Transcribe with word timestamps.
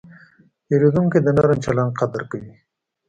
پیرودونکی 0.65 1.19
د 1.23 1.27
نرم 1.35 1.59
چلند 1.65 1.91
قدر 1.99 2.21
کوي. 2.31 2.53